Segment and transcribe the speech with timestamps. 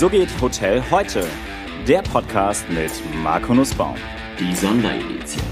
[0.00, 1.26] So geht Hotel heute.
[1.86, 2.90] Der Podcast mit
[3.22, 3.96] Marco Nussbaum.
[4.38, 5.44] Die Sonderedition.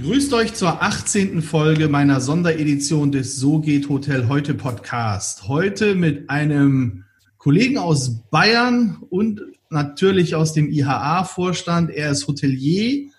[0.00, 1.42] Grüßt euch zur 18.
[1.42, 5.48] Folge meiner Sonderedition des So geht Hotel heute Podcast.
[5.48, 7.02] Heute mit einem
[7.38, 11.90] Kollegen aus Bayern und natürlich aus dem IHA-Vorstand.
[11.90, 13.10] Er ist Hotelier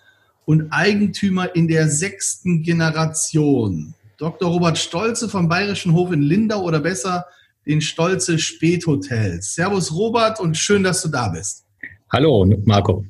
[0.46, 3.92] und Eigentümer in der sechsten Generation.
[4.16, 4.48] Dr.
[4.48, 7.26] Robert Stolze vom Bayerischen Hof in Lindau oder besser
[7.66, 9.54] den Stolze Späthotels.
[9.54, 11.64] Servus Robert und schön, dass du da bist.
[12.10, 13.04] Hallo Marco.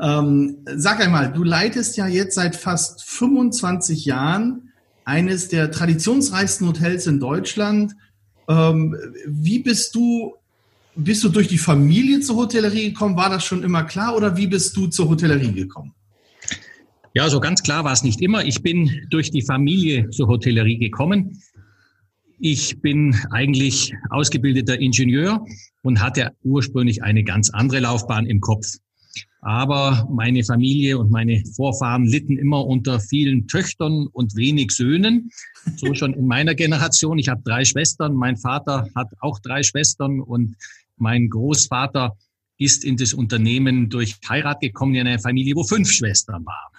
[0.00, 4.72] Ähm, sag einmal, du leitest ja jetzt seit fast 25 Jahren
[5.04, 7.94] eines der traditionsreichsten Hotels in Deutschland.
[8.48, 8.96] Ähm,
[9.26, 10.34] wie bist du,
[10.94, 13.16] bist du durch die Familie zur Hotellerie gekommen?
[13.16, 15.92] War das schon immer klar oder wie bist du zur Hotellerie gekommen?
[17.12, 18.44] Ja, so ganz klar war es nicht immer.
[18.44, 21.42] Ich bin durch die Familie zur Hotellerie gekommen.
[22.42, 25.44] Ich bin eigentlich ausgebildeter Ingenieur
[25.82, 28.66] und hatte ursprünglich eine ganz andere Laufbahn im Kopf.
[29.42, 35.30] Aber meine Familie und meine Vorfahren litten immer unter vielen Töchtern und wenig Söhnen.
[35.76, 37.18] So schon in meiner Generation.
[37.18, 38.14] Ich habe drei Schwestern.
[38.14, 40.56] Mein Vater hat auch drei Schwestern und
[40.96, 42.16] mein Großvater
[42.56, 46.72] ist in das Unternehmen durch Heirat gekommen in eine Familie, wo fünf Schwestern waren.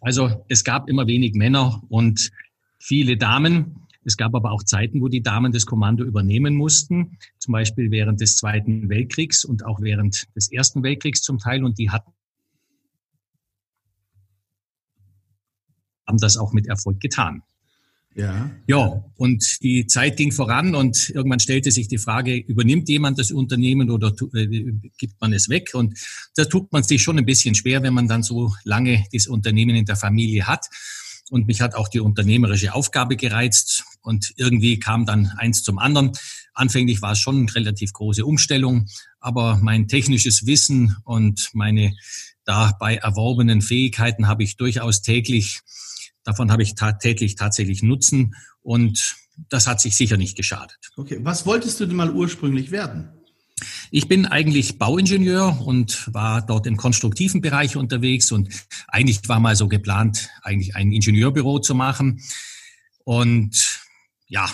[0.00, 2.30] Also es gab immer wenig Männer und
[2.78, 3.82] viele Damen.
[4.04, 8.20] Es gab aber auch Zeiten, wo die Damen das Kommando übernehmen mussten, zum Beispiel während
[8.20, 11.64] des Zweiten Weltkriegs und auch während des Ersten Weltkriegs zum Teil.
[11.64, 12.12] Und die hatten
[16.06, 17.42] haben das auch mit Erfolg getan.
[18.14, 18.50] Ja.
[18.66, 23.30] Ja, und die Zeit ging voran und irgendwann stellte sich die Frage, übernimmt jemand das
[23.30, 25.70] Unternehmen oder äh, gibt man es weg?
[25.72, 25.98] Und
[26.36, 29.76] da tut man sich schon ein bisschen schwer, wenn man dann so lange das Unternehmen
[29.76, 30.68] in der Familie hat.
[31.30, 36.12] Und mich hat auch die unternehmerische Aufgabe gereizt und irgendwie kam dann eins zum anderen.
[36.54, 38.86] Anfänglich war es schon eine relativ große Umstellung,
[39.20, 41.94] aber mein technisches Wissen und meine
[42.44, 45.62] dabei erworbenen Fähigkeiten habe ich durchaus täglich
[46.24, 49.16] Davon habe ich täglich tatsächlich Nutzen und
[49.48, 50.78] das hat sich sicher nicht geschadet.
[50.96, 53.08] Okay, was wolltest du denn mal ursprünglich werden?
[53.90, 58.48] Ich bin eigentlich Bauingenieur und war dort im konstruktiven Bereich unterwegs und
[58.88, 62.22] eigentlich war mal so geplant, eigentlich ein Ingenieurbüro zu machen.
[63.04, 63.80] Und
[64.32, 64.46] ja,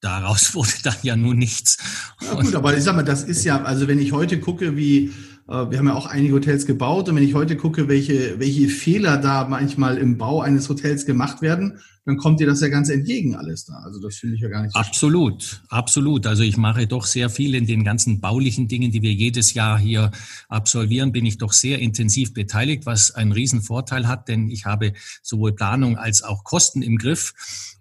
[0.00, 1.78] daraus wurde dann ja nun nichts.
[2.20, 5.06] Ja, gut, aber ich sag mal, das ist ja, also wenn ich heute gucke, wie
[5.48, 8.68] äh, wir haben ja auch einige Hotels gebaut und wenn ich heute gucke, welche, welche
[8.68, 12.90] Fehler da manchmal im Bau eines Hotels gemacht werden, dann kommt dir das ja ganz
[12.90, 13.74] entgegen alles da.
[13.76, 15.60] Also das finde ich ja gar nicht so Absolut, schlimm.
[15.70, 16.26] absolut.
[16.26, 19.78] Also ich mache doch sehr viel in den ganzen baulichen Dingen, die wir jedes Jahr
[19.78, 20.10] hier
[20.48, 24.92] absolvieren, bin ich doch sehr intensiv beteiligt, was einen riesen Vorteil hat, denn ich habe
[25.22, 27.32] sowohl Planung als auch Kosten im Griff.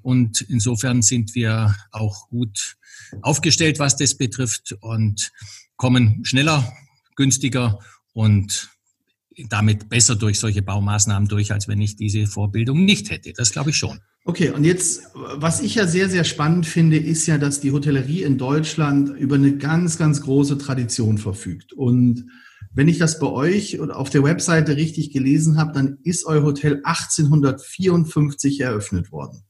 [0.01, 2.77] Und insofern sind wir auch gut
[3.21, 5.31] aufgestellt, was das betrifft und
[5.75, 6.71] kommen schneller
[7.15, 7.79] günstiger
[8.13, 8.69] und
[9.49, 13.33] damit besser durch solche Baumaßnahmen durch, als wenn ich diese Vorbildung nicht hätte.
[13.33, 13.99] Das glaube ich schon.
[14.25, 18.23] Okay, und jetzt, was ich ja sehr, sehr spannend finde, ist ja, dass die Hotellerie
[18.23, 21.73] in Deutschland über eine ganz, ganz große Tradition verfügt.
[21.73, 22.27] Und
[22.73, 26.43] wenn ich das bei euch oder auf der Webseite richtig gelesen habe, dann ist euer
[26.43, 29.43] Hotel 1854 eröffnet worden.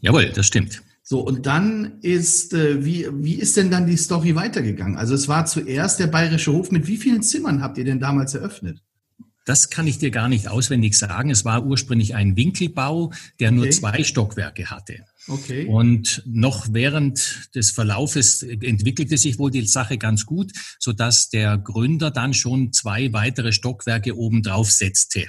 [0.00, 0.82] Jawohl, das stimmt.
[1.08, 4.96] So, und dann ist, äh, wie, wie ist denn dann die Story weitergegangen?
[4.96, 6.72] Also es war zuerst der Bayerische Hof.
[6.72, 8.82] Mit wie vielen Zimmern habt ihr denn damals eröffnet?
[9.44, 11.30] Das kann ich dir gar nicht auswendig sagen.
[11.30, 13.56] Es war ursprünglich ein Winkelbau, der okay.
[13.56, 15.04] nur zwei Stockwerke hatte.
[15.28, 15.66] Okay.
[15.66, 20.50] Und noch während des Verlaufes entwickelte sich wohl die Sache ganz gut,
[20.80, 25.26] so dass der Gründer dann schon zwei weitere Stockwerke obendrauf setzte.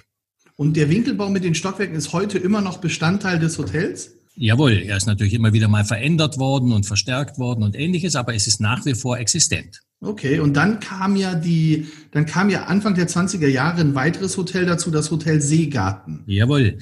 [0.55, 4.16] Und der Winkelbau mit den Stockwerken ist heute immer noch Bestandteil des Hotels?
[4.39, 8.35] Jawohl, er ist natürlich immer wieder mal verändert worden und verstärkt worden und ähnliches, aber
[8.35, 9.81] es ist nach wie vor existent.
[9.99, 14.37] Okay, und dann kam ja die, dann kam ja Anfang der 20er Jahre ein weiteres
[14.37, 16.21] Hotel dazu, das Hotel Seegarten.
[16.27, 16.77] Jawohl.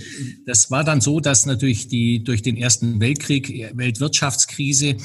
[0.46, 4.98] Das war dann so, dass natürlich die durch den Ersten Weltkrieg, Weltwirtschaftskrise,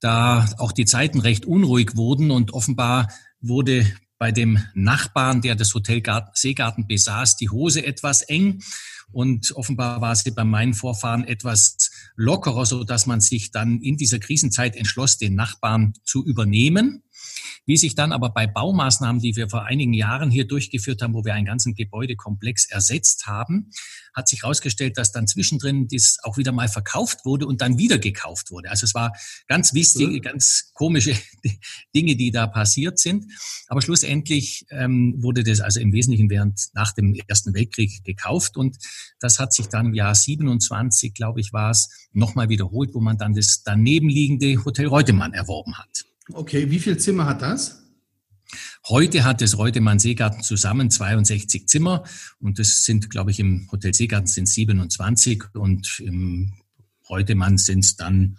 [0.00, 3.08] da auch die Zeiten recht unruhig wurden und offenbar
[3.40, 3.84] wurde
[4.18, 6.00] bei dem Nachbarn, der das Hotel
[6.34, 8.60] Seegarten besaß, die Hose etwas eng.
[9.10, 13.96] Und offenbar war sie bei meinen Vorfahren etwas lockerer, so dass man sich dann in
[13.96, 17.02] dieser Krisenzeit entschloss, den Nachbarn zu übernehmen.
[17.66, 21.24] Wie sich dann aber bei Baumaßnahmen, die wir vor einigen Jahren hier durchgeführt haben, wo
[21.24, 23.70] wir einen ganzen Gebäudekomplex ersetzt haben,
[24.14, 27.98] hat sich herausgestellt, dass dann zwischendrin das auch wieder mal verkauft wurde und dann wieder
[27.98, 28.70] gekauft wurde.
[28.70, 29.12] Also es war
[29.46, 30.22] ganz wichtige, mhm.
[30.22, 31.14] ganz komische
[31.94, 33.26] Dinge, die da passiert sind.
[33.68, 38.78] Aber schlussendlich ähm, wurde das also im Wesentlichen während nach dem Ersten Weltkrieg gekauft und
[39.20, 43.18] das hat sich dann im Jahr 27, glaube ich, war es, nochmal wiederholt, wo man
[43.18, 46.04] dann das daneben liegende Hotel Reutemann erworben hat.
[46.32, 47.82] Okay, wie viel Zimmer hat das?
[48.88, 52.04] Heute hat das Reutemann Seegarten zusammen 62 Zimmer
[52.40, 56.54] und das sind, glaube ich, im Hotel Seegarten sind 27 und im
[57.08, 58.38] Reutemann sind es dann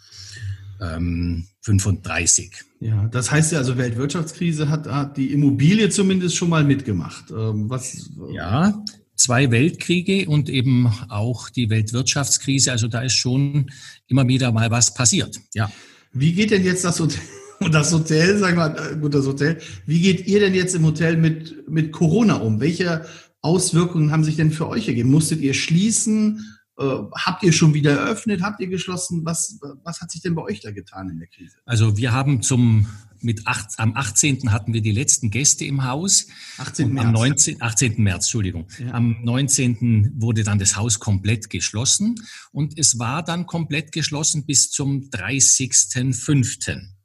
[0.82, 2.52] ähm, 35.
[2.80, 7.30] Ja, das heißt ja also Weltwirtschaftskrise hat, hat die Immobilie zumindest schon mal mitgemacht.
[7.32, 8.10] Ähm, was?
[8.32, 8.84] Ja,
[9.16, 12.72] zwei Weltkriege und eben auch die Weltwirtschaftskrise.
[12.72, 13.70] Also da ist schon
[14.08, 15.40] immer wieder mal was passiert.
[15.54, 15.72] Ja.
[16.14, 17.20] Wie geht denn jetzt das Hotel,
[17.68, 21.18] das Hotel, sagen wir, äh, gut, das Hotel, wie geht ihr denn jetzt im Hotel
[21.18, 22.60] mit, mit Corona um?
[22.60, 23.06] Welche
[23.42, 25.12] Auswirkungen haben sich denn für euch ergeben?
[25.12, 26.46] Musstet ihr schließen?
[26.78, 26.84] Äh,
[27.16, 28.42] habt ihr schon wieder eröffnet?
[28.42, 29.26] Habt ihr geschlossen?
[29.26, 31.58] Was, was hat sich denn bei euch da getan in der Krise?
[31.66, 32.88] Also wir haben zum
[33.22, 34.52] mit acht, am 18.
[34.52, 36.28] hatten wir die letzten Gäste im Haus.
[36.58, 36.94] 18.
[36.94, 37.06] März.
[37.06, 38.02] Am 19, 18.
[38.02, 38.68] März, Entschuldigung.
[38.80, 38.94] Ja.
[38.94, 40.14] Am 19.
[40.16, 42.16] wurde dann das Haus komplett geschlossen
[42.52, 46.99] und es war dann komplett geschlossen bis zum 30.05.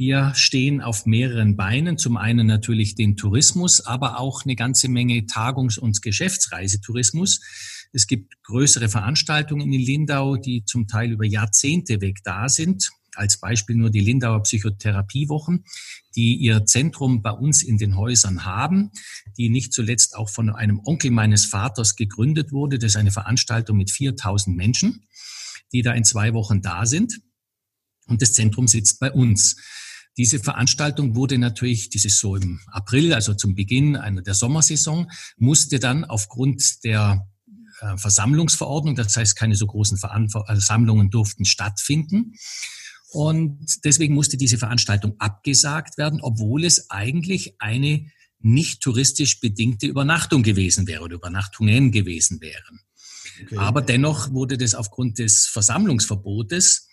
[0.00, 1.98] Wir stehen auf mehreren Beinen.
[1.98, 7.42] Zum einen natürlich den Tourismus, aber auch eine ganze Menge Tagungs- und Geschäftsreisetourismus.
[7.92, 12.88] Es gibt größere Veranstaltungen in Lindau, die zum Teil über Jahrzehnte weg da sind.
[13.14, 15.66] Als Beispiel nur die Lindauer Psychotherapiewochen,
[16.16, 18.92] die ihr Zentrum bei uns in den Häusern haben,
[19.36, 22.78] die nicht zuletzt auch von einem Onkel meines Vaters gegründet wurde.
[22.78, 25.04] Das ist eine Veranstaltung mit 4000 Menschen,
[25.74, 27.20] die da in zwei Wochen da sind.
[28.06, 29.56] Und das Zentrum sitzt bei uns.
[30.16, 35.10] Diese Veranstaltung wurde natürlich, das ist so im April, also zum Beginn einer der Sommersaison,
[35.36, 37.28] musste dann aufgrund der
[37.80, 42.34] äh, Versammlungsverordnung, das heißt, keine so großen Versammlungen durften stattfinden.
[43.12, 48.06] Und deswegen musste diese Veranstaltung abgesagt werden, obwohl es eigentlich eine
[48.38, 52.80] nicht touristisch bedingte Übernachtung gewesen wäre oder Übernachtungen gewesen wären.
[53.42, 53.56] Okay.
[53.56, 56.88] Aber dennoch wurde das aufgrund des Versammlungsverbotes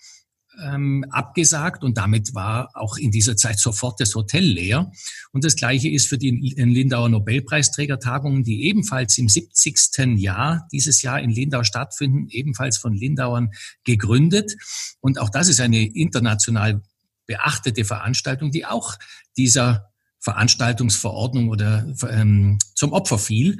[0.63, 4.91] ähm, abgesagt und damit war auch in dieser Zeit sofort das Hotel leer.
[5.31, 10.17] Und das Gleiche ist für die Lindauer Nobelpreisträgertagungen, die ebenfalls im 70.
[10.17, 13.51] Jahr dieses Jahr in Lindau stattfinden, ebenfalls von Lindauern
[13.83, 14.55] gegründet.
[14.99, 16.81] Und auch das ist eine international
[17.25, 18.97] beachtete Veranstaltung, die auch
[19.37, 23.57] dieser Veranstaltungsverordnung oder ähm, zum Opfer fiel,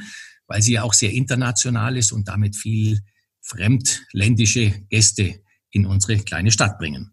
[0.48, 3.02] weil sie ja auch sehr international ist und damit viel
[3.42, 5.42] fremdländische Gäste
[5.72, 7.12] in unsere kleine Stadt bringen.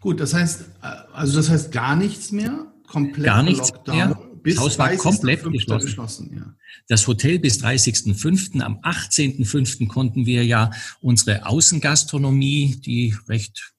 [0.00, 0.66] Gut, das heißt,
[1.12, 3.96] also das heißt gar nichts mehr, komplett gar nichts Lockdown.
[3.96, 4.20] Mehr.
[4.44, 5.86] Das Haus war komplett geschlossen.
[5.86, 6.54] geschlossen ja.
[6.86, 8.60] Das Hotel bis 30.05.
[8.60, 9.88] Am 18.05.
[9.88, 10.70] konnten wir ja
[11.00, 13.74] unsere Außengastronomie, die recht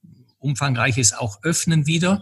[0.48, 2.22] umfangreich ist, auch öffnen wieder.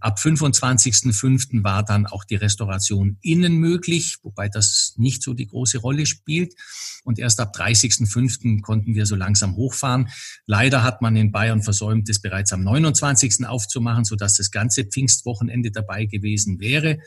[0.00, 1.62] Ab 25.05.
[1.62, 6.54] war dann auch die Restauration innen möglich, wobei das nicht so die große Rolle spielt.
[7.04, 8.62] Und erst ab 30.05.
[8.62, 10.08] konnten wir so langsam hochfahren.
[10.44, 13.46] Leider hat man in Bayern versäumt, es bereits am 29.
[13.46, 16.98] aufzumachen, sodass das ganze Pfingstwochenende dabei gewesen wäre.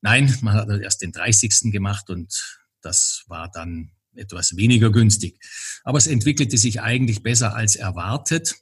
[0.00, 1.70] Nein, man hat erst den 30.
[1.70, 5.38] gemacht und das war dann etwas weniger günstig.
[5.84, 8.56] Aber es entwickelte sich eigentlich besser als erwartet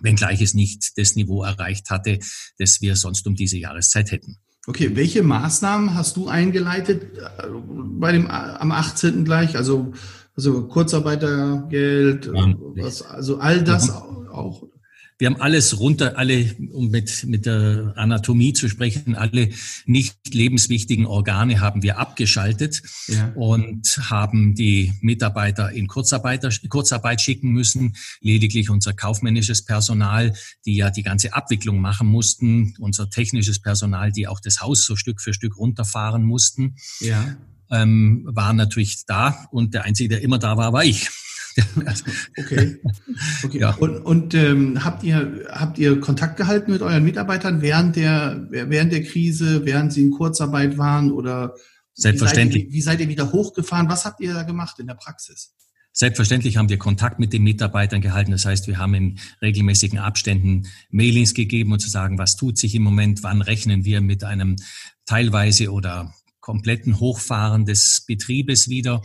[0.00, 2.18] wenngleich es nicht das Niveau erreicht hatte,
[2.58, 4.38] das wir sonst um diese Jahreszeit hätten.
[4.66, 7.46] Okay, welche Maßnahmen hast du eingeleitet äh,
[7.98, 9.24] bei dem am 18.
[9.24, 9.56] gleich?
[9.56, 9.92] Also,
[10.34, 14.64] also Kurzarbeitergeld, was, also all das auch.
[15.18, 19.48] Wir haben alles runter, alle, um mit, mit der Anatomie zu sprechen, alle
[19.86, 23.32] nicht lebenswichtigen Organe haben wir abgeschaltet ja.
[23.34, 27.96] und haben die Mitarbeiter in Kurzarbeiter, Kurzarbeit schicken müssen.
[28.20, 30.34] Lediglich unser kaufmännisches Personal,
[30.66, 34.96] die ja die ganze Abwicklung machen mussten, unser technisches Personal, die auch das Haus so
[34.96, 36.76] Stück für Stück runterfahren mussten.
[37.00, 37.36] Ja.
[37.70, 41.08] Ähm, war natürlich da und der Einzige, der immer da war, war ich.
[42.38, 42.78] okay.
[43.44, 43.58] okay.
[43.58, 43.74] Ja.
[43.76, 48.92] Und, und ähm, habt ihr habt ihr Kontakt gehalten mit euren Mitarbeitern während der während
[48.92, 51.54] der Krise, während sie in Kurzarbeit waren oder
[51.96, 52.64] Selbstverständlich.
[52.64, 53.88] Wie seid, ihr, wie seid ihr wieder hochgefahren?
[53.88, 55.54] Was habt ihr da gemacht in der Praxis?
[55.92, 58.32] Selbstverständlich haben wir Kontakt mit den Mitarbeitern gehalten.
[58.32, 62.74] Das heißt, wir haben in regelmäßigen Abständen Mailings gegeben und zu sagen, was tut sich
[62.74, 64.56] im Moment, wann rechnen wir mit einem
[65.06, 69.00] teilweise oder kompletten Hochfahren des Betriebes wieder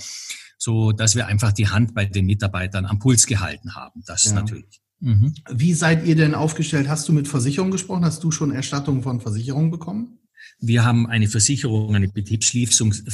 [0.62, 4.04] so dass wir einfach die Hand bei den Mitarbeitern am Puls gehalten haben.
[4.06, 4.34] Das ja.
[4.34, 4.80] natürlich.
[5.00, 5.34] Mhm.
[5.50, 6.88] Wie seid ihr denn aufgestellt?
[6.88, 8.06] Hast du mit Versicherungen gesprochen?
[8.06, 10.20] Hast du schon Erstattung von Versicherungen bekommen?
[10.60, 13.06] Wir haben eine Versicherung, eine Betriebsschließungs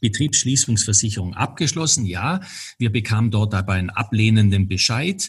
[0.00, 2.06] Betriebsschließungsversicherung abgeschlossen.
[2.06, 2.40] Ja,
[2.78, 5.28] wir bekamen dort dabei einen ablehnenden Bescheid.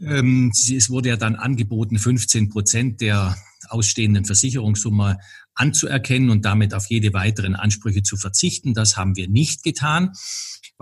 [0.00, 3.36] Ähm, es wurde ja dann angeboten, 15 Prozent der
[3.68, 5.18] ausstehenden Versicherungssumme
[5.54, 8.72] anzuerkennen und damit auf jede weiteren Ansprüche zu verzichten.
[8.72, 10.12] Das haben wir nicht getan,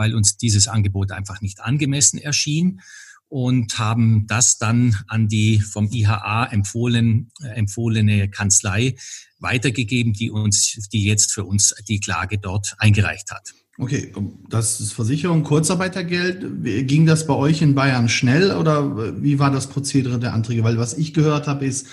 [0.01, 2.81] weil uns dieses Angebot einfach nicht angemessen erschien
[3.29, 8.97] und haben das dann an die vom IHA empfohlen, äh, empfohlene Kanzlei
[9.39, 13.53] weitergegeben, die uns, die jetzt für uns die Klage dort eingereicht hat.
[13.77, 14.13] Okay,
[14.49, 16.65] das ist Versicherung, Kurzarbeitergeld.
[16.89, 20.65] Ging das bei euch in Bayern schnell oder wie war das Prozedere der Anträge?
[20.65, 21.87] Weil was ich gehört habe, ist,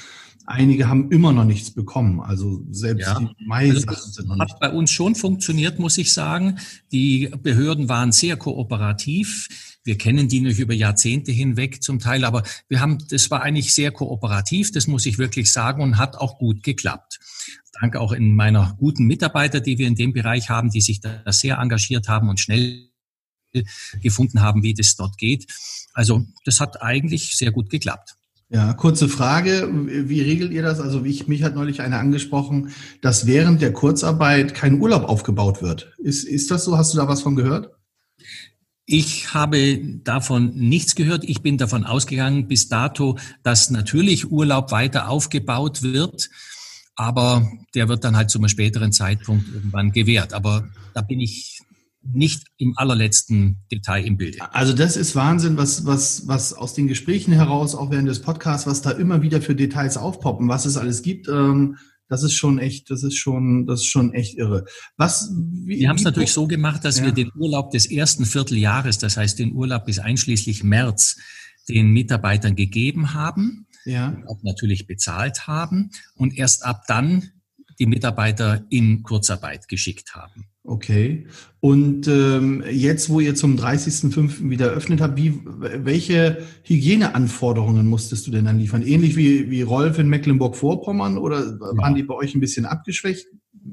[0.47, 2.19] einige haben immer noch nichts bekommen.
[2.21, 3.19] Also selbst ja.
[3.19, 4.53] die Mai-Sachen also sind noch nicht.
[4.53, 6.57] Hat bei uns schon funktioniert, muss ich sagen.
[6.91, 9.47] Die Behörden waren sehr kooperativ.
[9.83, 13.73] Wir kennen die nicht über Jahrzehnte hinweg zum Teil, aber wir haben, das war eigentlich
[13.73, 17.19] sehr kooperativ, das muss ich wirklich sagen und hat auch gut geklappt.
[17.79, 21.21] Danke auch in meiner guten Mitarbeiter, die wir in dem Bereich haben, die sich da
[21.27, 22.89] sehr engagiert haben und schnell
[24.01, 25.47] gefunden haben, wie das dort geht.
[25.93, 28.16] Also das hat eigentlich sehr gut geklappt.
[28.49, 29.69] Ja, kurze Frage.
[30.07, 30.79] Wie regelt ihr das?
[30.79, 32.69] Also ich, mich hat neulich einer angesprochen,
[33.01, 35.93] dass während der Kurzarbeit kein Urlaub aufgebaut wird.
[35.97, 36.77] Ist, ist das so?
[36.77, 37.71] Hast du da was von gehört?
[38.85, 41.25] Ich habe davon nichts gehört.
[41.25, 46.29] Ich bin davon ausgegangen bis dato, dass natürlich Urlaub weiter aufgebaut wird,
[46.95, 50.33] aber der wird dann halt zu einem späteren Zeitpunkt irgendwann gewährt.
[50.33, 51.56] Aber da bin ich
[52.01, 54.39] nicht im allerletzten Detail im Bilde.
[54.53, 58.67] Also das ist Wahnsinn, was, was, was aus den Gesprächen heraus, auch während des Podcasts,
[58.67, 61.27] was da immer wieder für Details aufpoppen, was es alles gibt.
[61.27, 61.77] Ähm,
[62.09, 64.65] das ist schon echt, das ist schon, das ist schon echt irre.
[64.95, 65.29] Was?
[65.35, 67.05] Wie, wir haben es natürlich so gemacht, dass ja.
[67.05, 71.17] wir den Urlaub des ersten Vierteljahres, das heißt den Urlaub bis einschließlich März,
[71.67, 74.17] den Mitarbeitern gegeben haben, ja.
[74.27, 77.29] auch natürlich bezahlt haben und erst ab dann
[77.79, 80.47] die Mitarbeiter in Kurzarbeit geschickt haben.
[80.63, 81.27] Okay.
[81.61, 84.49] Und ähm, jetzt, wo ihr zum 30.05.
[84.49, 88.81] wieder eröffnet habt, wie, welche Hygieneanforderungen musstest du denn dann liefern?
[88.85, 93.27] Ähnlich wie, wie Rolf in Mecklenburg-Vorpommern oder waren die bei euch ein bisschen abgeschwächt?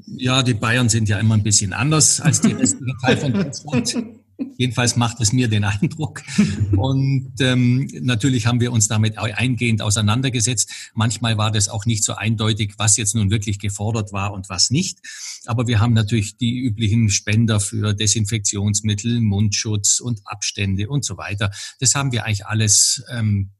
[0.05, 4.24] Ja, die Bayern sind ja immer ein bisschen anders als die restlichen Teil von Deutschland.
[4.57, 6.21] Jedenfalls macht es mir den Eindruck.
[6.75, 10.71] Und ähm, natürlich haben wir uns damit eingehend auseinandergesetzt.
[10.93, 14.71] Manchmal war das auch nicht so eindeutig, was jetzt nun wirklich gefordert war und was
[14.71, 14.99] nicht.
[15.45, 21.51] Aber wir haben natürlich die üblichen Spender für Desinfektionsmittel, Mundschutz und Abstände und so weiter.
[21.79, 23.51] Das haben wir eigentlich alles ähm,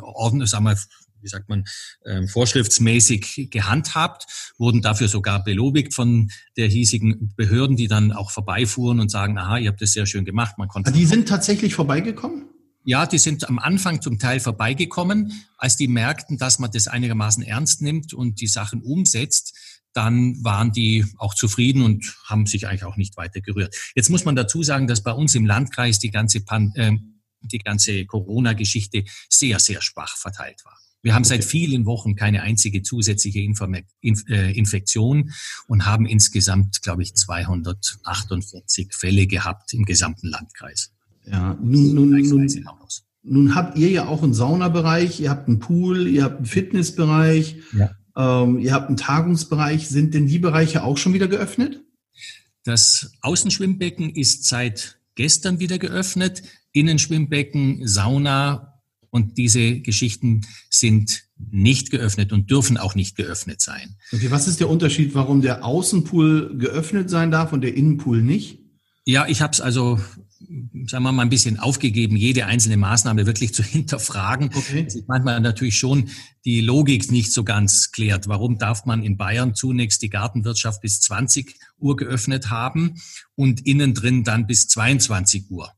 [0.00, 0.76] ordentlich, sagen wir,
[1.24, 1.64] wie sagt man,
[2.04, 4.26] äh, vorschriftsmäßig gehandhabt,
[4.58, 9.58] wurden dafür sogar belobigt von der hiesigen Behörden, die dann auch vorbeifuhren und sagen, aha,
[9.58, 10.58] ihr habt das sehr schön gemacht.
[10.58, 10.92] Man konnte.
[10.92, 12.46] Die sind tatsächlich vorbeigekommen?
[12.86, 17.42] Ja, die sind am Anfang zum Teil vorbeigekommen, als die merkten, dass man das einigermaßen
[17.42, 19.54] ernst nimmt und die Sachen umsetzt
[19.94, 23.74] dann waren die auch zufrieden und haben sich eigentlich auch nicht weiter gerührt.
[23.94, 26.92] Jetzt muss man dazu sagen, dass bei uns im Landkreis die ganze, Pan äh,
[27.40, 30.76] die ganze Corona-Geschichte sehr, sehr schwach verteilt war.
[31.04, 35.32] Wir haben seit vielen Wochen keine einzige zusätzliche äh, Infektion
[35.66, 40.94] und haben insgesamt, glaube ich, 248 Fälle gehabt im gesamten Landkreis.
[41.26, 42.48] Ja, nun, nun, nun,
[43.22, 47.56] nun habt ihr ja auch einen Saunabereich, ihr habt einen Pool, ihr habt einen Fitnessbereich,
[47.72, 47.90] ja.
[48.16, 49.86] ähm, ihr habt einen Tagungsbereich.
[49.86, 51.82] Sind denn die Bereiche auch schon wieder geöffnet?
[52.64, 56.42] Das Außenschwimmbecken ist seit gestern wieder geöffnet.
[56.72, 58.73] Innenschwimmbecken, Sauna,
[59.14, 63.94] und diese Geschichten sind nicht geöffnet und dürfen auch nicht geöffnet sein.
[64.12, 68.58] Okay, was ist der Unterschied, warum der Außenpool geöffnet sein darf und der Innenpool nicht?
[69.04, 70.00] Ja, ich habe es also,
[70.86, 74.50] sagen wir mal, ein bisschen aufgegeben, jede einzelne Maßnahme wirklich zu hinterfragen.
[74.52, 74.82] Okay.
[74.82, 76.08] Das manchmal natürlich schon
[76.44, 78.26] die Logik nicht so ganz klärt.
[78.26, 82.94] Warum darf man in Bayern zunächst die Gartenwirtschaft bis 20 Uhr geöffnet haben
[83.36, 85.70] und innen drin dann bis 22 Uhr?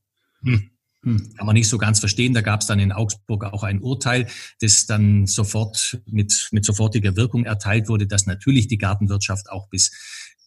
[0.42, 0.70] Hm.
[1.06, 1.34] Hm.
[1.36, 2.34] Kann man nicht so ganz verstehen.
[2.34, 4.26] Da gab es dann in Augsburg auch ein Urteil,
[4.60, 9.92] das dann sofort mit, mit sofortiger Wirkung erteilt wurde, dass natürlich die Gartenwirtschaft auch bis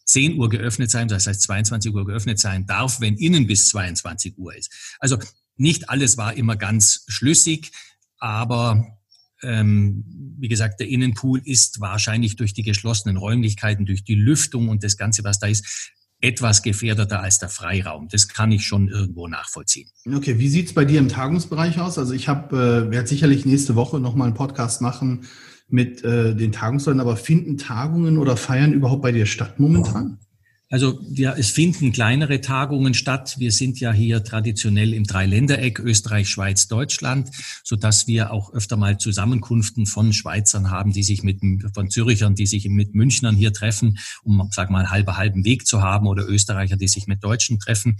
[0.05, 4.37] 10 Uhr geöffnet sein, das heißt 22 Uhr geöffnet sein darf, wenn innen bis 22
[4.37, 4.97] Uhr ist.
[4.99, 5.17] Also
[5.55, 7.71] nicht alles war immer ganz schlüssig,
[8.17, 8.99] aber
[9.41, 10.03] ähm,
[10.39, 14.97] wie gesagt, der Innenpool ist wahrscheinlich durch die geschlossenen Räumlichkeiten, durch die Lüftung und das
[14.97, 18.07] Ganze, was da ist, etwas gefährdeter als der Freiraum.
[18.09, 19.89] Das kann ich schon irgendwo nachvollziehen.
[20.13, 21.97] Okay, wie sieht's bei dir im Tagungsbereich aus?
[21.97, 25.25] Also ich habe, äh, werde sicherlich nächste Woche nochmal einen Podcast machen
[25.69, 30.19] mit äh, den Tagungsleuten, aber finden Tagungen oder Feiern überhaupt bei dir statt momentan?
[30.71, 33.35] Also ja, es finden kleinere Tagungen statt.
[33.39, 37.31] Wir sind ja hier traditionell im Dreiländereck Österreich, Schweiz, Deutschland,
[37.63, 41.41] so dass wir auch öfter mal Zusammenkunften von Schweizern haben, die sich mit
[41.73, 45.81] von Zürichern, die sich mit Münchnern hier treffen, um sag mal halber halben Weg zu
[45.81, 47.97] haben oder Österreicher, die sich mit Deutschen treffen.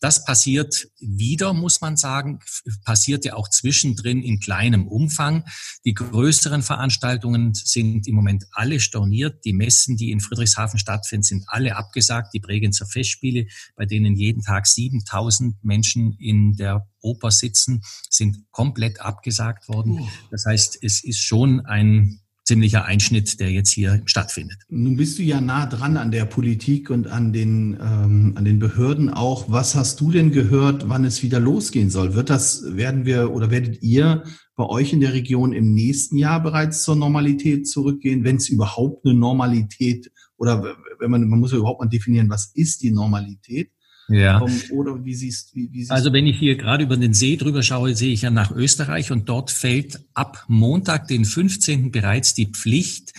[0.00, 2.40] Das passiert wieder, muss man sagen,
[2.84, 5.44] passiert ja auch zwischendrin in kleinem Umfang.
[5.84, 9.44] Die größeren Veranstaltungen sind im Moment alle storniert.
[9.44, 12.32] Die Messen, die in Friedrichshafen stattfinden, sind alle abgesagt.
[12.32, 19.00] Die Bregenzer Festspiele, bei denen jeden Tag 7000 Menschen in der Oper sitzen, sind komplett
[19.00, 20.08] abgesagt worden.
[20.30, 24.58] Das heißt, es ist schon ein ziemlicher Einschnitt, der jetzt hier stattfindet.
[24.68, 28.58] Nun bist du ja nah dran an der Politik und an den, ähm, an den
[28.58, 29.52] Behörden auch.
[29.52, 32.14] Was hast du denn gehört, wann es wieder losgehen soll?
[32.14, 34.24] Wird das, werden wir oder werdet ihr
[34.56, 39.06] bei euch in der Region im nächsten Jahr bereits zur Normalität zurückgehen, wenn es überhaupt
[39.06, 43.70] eine Normalität oder wenn man, man muss ja überhaupt mal definieren, was ist die Normalität?
[44.10, 44.42] Ja.
[44.72, 47.62] Oder wie siehst, wie, wie siehst Also wenn ich hier gerade über den See drüber
[47.62, 51.92] schaue, sehe ich ja nach Österreich und dort fällt ab Montag, den 15.
[51.92, 53.12] bereits die Pflicht,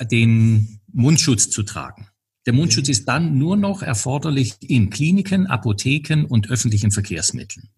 [0.00, 2.08] den Mundschutz zu tragen.
[2.46, 7.68] Der Mundschutz ist dann nur noch erforderlich in Kliniken, Apotheken und öffentlichen Verkehrsmitteln.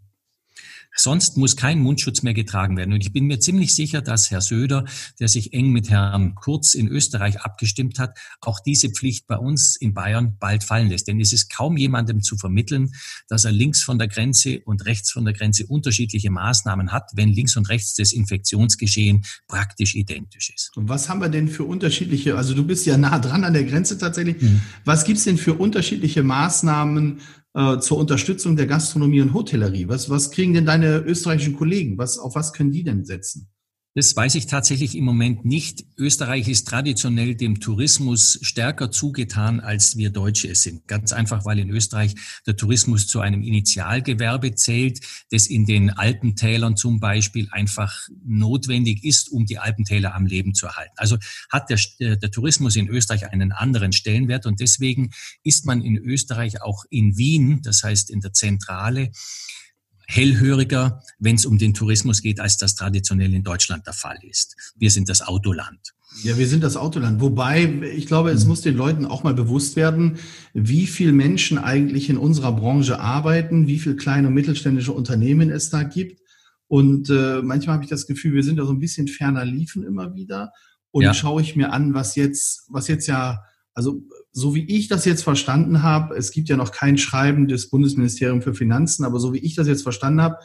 [0.97, 2.93] Sonst muss kein Mundschutz mehr getragen werden.
[2.93, 4.85] Und ich bin mir ziemlich sicher, dass Herr Söder,
[5.19, 9.77] der sich eng mit Herrn Kurz in Österreich abgestimmt hat, auch diese Pflicht bei uns
[9.77, 11.09] in Bayern bald fallen lässt.
[11.09, 12.93] Denn es ist kaum jemandem zu vermitteln,
[13.29, 17.31] dass er links von der Grenze und rechts von der Grenze unterschiedliche Maßnahmen hat, wenn
[17.31, 20.77] links und rechts das Infektionsgeschehen praktisch identisch ist.
[20.77, 23.65] Und was haben wir denn für unterschiedliche, also du bist ja nah dran an der
[23.65, 24.61] Grenze tatsächlich, mhm.
[24.85, 27.21] was gibt's denn für unterschiedliche Maßnahmen,
[27.55, 29.89] äh, zur Unterstützung der Gastronomie und Hotellerie?
[29.89, 31.99] Was, was kriegen denn deine österreichischen Kollegen?
[31.99, 33.49] Was, auf was können die denn setzen?
[33.97, 35.85] Das weiß ich tatsächlich im Moment nicht.
[35.97, 40.89] Österreich ist traditionell dem Tourismus stärker zugetan, als wir Deutsche es sind.
[40.89, 44.99] Ganz einfach, weil in Österreich der Tourismus zu einem Initialgewerbe zählt,
[45.31, 50.67] das in den Alpentälern zum Beispiel einfach notwendig ist, um die Alpentäler am Leben zu
[50.67, 50.95] erhalten.
[50.97, 51.17] Also
[51.49, 51.79] hat der,
[52.17, 55.13] der Tourismus in Österreich einen anderen Stellenwert und deswegen
[55.45, 59.13] ist man in Österreich auch in Wien, das heißt in der Zentrale,
[60.07, 64.57] hellhöriger, wenn es um den Tourismus geht, als das traditionell in Deutschland der Fall ist.
[64.77, 65.95] Wir sind das Autoland.
[66.23, 67.21] Ja, wir sind das Autoland.
[67.21, 67.65] Wobei,
[67.97, 68.51] ich glaube, es mhm.
[68.51, 70.19] muss den Leuten auch mal bewusst werden,
[70.53, 75.71] wie viel Menschen eigentlich in unserer Branche arbeiten, wie viel kleine und mittelständische Unternehmen es
[75.71, 76.21] da gibt.
[76.69, 79.83] Und äh, manchmal habe ich das Gefühl, wir sind da so ein bisschen ferner liefen
[79.85, 80.53] immer wieder.
[80.93, 81.15] Und ja.
[81.15, 83.43] schaue ich mir an, was jetzt, was jetzt ja,
[83.75, 84.01] also
[84.37, 88.43] so wie ich das jetzt verstanden habe, es gibt ja noch kein Schreiben des Bundesministeriums
[88.43, 90.39] für Finanzen, aber so wie ich das jetzt verstanden habe,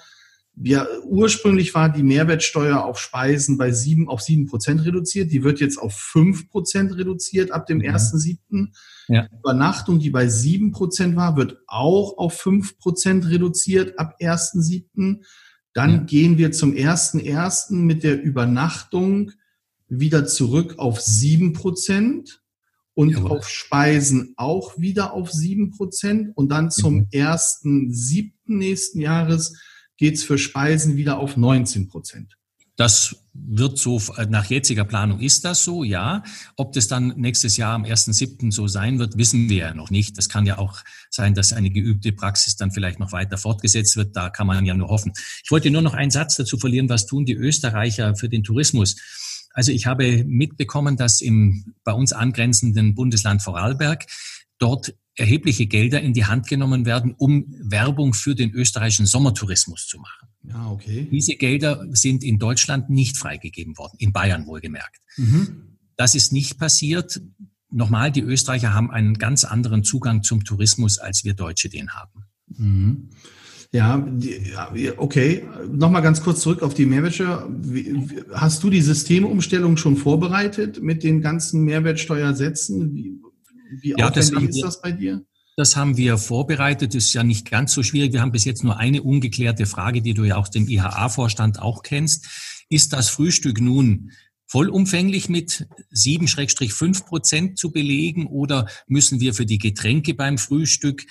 [0.61, 5.31] ja, ursprünglich war die Mehrwertsteuer auf Speisen bei sieben, auf sieben Prozent reduziert.
[5.31, 8.73] Die wird jetzt auf fünf Prozent reduziert ab dem ersten siebten.
[9.07, 9.27] Ja.
[9.39, 15.23] Übernachtung, die bei sieben Prozent war, wird auch auf fünf Prozent reduziert ab ersten siebten.
[15.73, 15.97] Dann ja.
[15.99, 19.31] gehen wir zum ersten ersten mit der Übernachtung
[19.87, 22.38] wieder zurück auf sieben Prozent
[22.99, 23.37] und Jawohl.
[23.37, 26.35] auf Speisen auch wieder auf sieben Prozent.
[26.35, 27.07] Und dann zum mhm.
[27.11, 29.57] ersten siebten nächsten Jahres
[29.95, 32.35] geht's für Speisen wieder auf 19 Prozent.
[32.75, 36.23] Das wird so, nach jetziger Planung ist das so, ja.
[36.57, 38.51] Ob das dann nächstes Jahr am 1.7.
[38.51, 40.17] so sein wird, wissen wir ja noch nicht.
[40.17, 44.13] Das kann ja auch sein, dass eine geübte Praxis dann vielleicht noch weiter fortgesetzt wird.
[44.17, 45.13] Da kann man ja nur hoffen.
[45.41, 46.89] Ich wollte nur noch einen Satz dazu verlieren.
[46.89, 48.97] Was tun die Österreicher für den Tourismus?
[49.53, 54.05] Also ich habe mitbekommen, dass im bei uns angrenzenden Bundesland Vorarlberg
[54.57, 59.99] dort erhebliche Gelder in die Hand genommen werden, um Werbung für den österreichischen Sommertourismus zu
[59.99, 60.29] machen.
[60.43, 61.07] Ja, okay.
[61.11, 64.97] Diese Gelder sind in Deutschland nicht freigegeben worden, in Bayern wohlgemerkt.
[65.17, 65.77] Mhm.
[65.97, 67.21] Das ist nicht passiert.
[67.69, 72.25] Nochmal, die Österreicher haben einen ganz anderen Zugang zum Tourismus, als wir Deutsche den haben.
[72.47, 73.09] Mhm.
[73.71, 74.03] Ja,
[74.97, 75.43] okay.
[75.71, 77.47] Nochmal ganz kurz zurück auf die Mehrwertsteuer.
[78.33, 82.95] Hast du die Systemumstellung schon vorbereitet mit den ganzen Mehrwertsteuersätzen?
[82.95, 83.21] Wie,
[83.81, 85.23] wie ja, aufwendig das ist das bei dir?
[85.55, 86.95] Das haben wir vorbereitet.
[86.95, 88.13] Das ist ja nicht ganz so schwierig.
[88.13, 91.83] Wir haben bis jetzt nur eine ungeklärte Frage, die du ja aus dem IHA-Vorstand auch
[91.83, 92.65] kennst.
[92.69, 94.11] Ist das Frühstück nun
[94.47, 101.05] vollumfänglich mit 7-5 Prozent zu belegen oder müssen wir für die Getränke beim Frühstück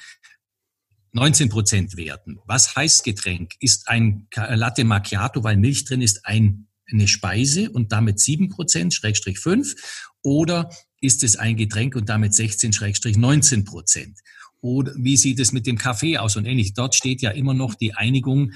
[1.18, 2.38] 19 Prozent werden.
[2.46, 3.54] Was heißt Getränk?
[3.58, 8.94] Ist ein Latte Macchiato, weil Milch drin ist, ein, eine Speise und damit 7 Prozent,
[8.94, 9.74] Schrägstrich 5?
[10.22, 14.20] Oder ist es ein Getränk und damit 16, Schrägstrich 19 Prozent?
[14.60, 16.74] Oder wie sieht es mit dem Kaffee aus und ähnlich?
[16.74, 18.52] Dort steht ja immer noch die Einigung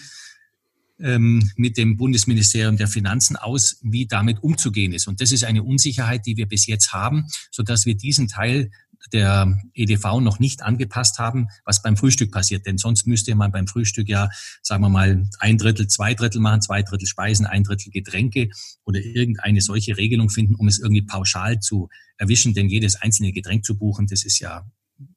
[1.02, 5.08] ähm, mit dem Bundesministerium der Finanzen aus, wie damit umzugehen ist.
[5.08, 8.70] Und das ist eine Unsicherheit, die wir bis jetzt haben, so dass wir diesen Teil
[9.12, 12.66] der EDV noch nicht angepasst haben, was beim Frühstück passiert.
[12.66, 14.28] Denn sonst müsste man beim Frühstück ja,
[14.62, 18.48] sagen wir mal, ein Drittel, zwei Drittel machen, zwei Drittel Speisen, ein Drittel Getränke
[18.84, 22.54] oder irgendeine solche Regelung finden, um es irgendwie pauschal zu erwischen.
[22.54, 24.64] Denn jedes einzelne Getränk zu buchen, das ist ja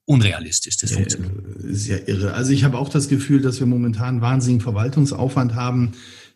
[0.06, 0.78] unrealistisch.
[0.78, 1.32] Das funktioniert.
[1.64, 2.32] Ist ja irre.
[2.32, 5.92] Also ich habe auch das Gefühl, dass wir momentan wahnsinnigen Verwaltungsaufwand haben.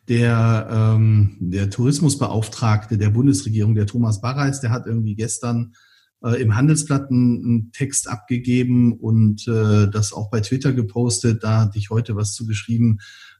[0.08, 5.72] Der, ähm, der Tourismusbeauftragte der Bundesregierung, der Thomas Barreis, der hat irgendwie gestern
[6.22, 11.42] äh, im Handelsblatt einen, einen, Text abgegeben und äh, das auch bei Twitter gepostet.
[11.42, 12.98] Da hatte ich heute was zu geschrieben.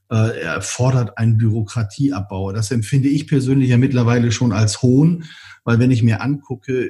[0.09, 2.51] Äh, er fordert einen Bürokratieabbau.
[2.51, 5.25] Das empfinde ich persönlich ja mittlerweile schon als Hohn,
[5.63, 6.89] weil wenn ich mir angucke,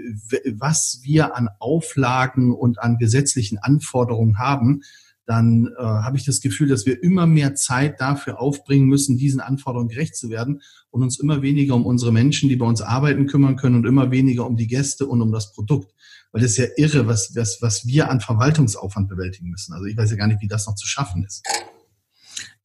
[0.55, 4.81] was wir an Auflagen und an gesetzlichen Anforderungen haben,
[5.25, 9.39] dann äh, habe ich das Gefühl, dass wir immer mehr Zeit dafür aufbringen müssen, diesen
[9.39, 13.27] Anforderungen gerecht zu werden und uns immer weniger um unsere Menschen, die bei uns arbeiten,
[13.27, 15.93] kümmern können und immer weniger um die Gäste und um das Produkt.
[16.31, 19.73] Weil das ist ja irre, was, was, was wir an Verwaltungsaufwand bewältigen müssen.
[19.73, 21.43] Also ich weiß ja gar nicht, wie das noch zu schaffen ist.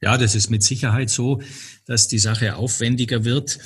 [0.01, 1.41] Ja, das ist mit Sicherheit so,
[1.87, 3.59] dass die Sache aufwendiger wird.